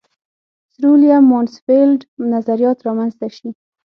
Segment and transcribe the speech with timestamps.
[0.73, 1.99] سرویلیم مانسفیلډ
[2.33, 3.49] نظریات را منځته شي.